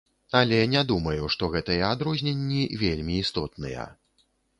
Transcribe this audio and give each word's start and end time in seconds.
Але 0.37 0.59
не 0.69 0.81
думаю, 0.91 1.27
што 1.35 1.49
гэтыя 1.55 1.83
адрозненні 1.95 2.63
вельмі 2.85 3.19
істотныя. 3.25 3.85